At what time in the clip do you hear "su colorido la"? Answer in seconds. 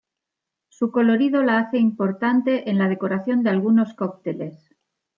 0.69-1.59